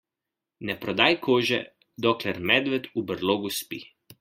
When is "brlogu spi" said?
3.13-3.85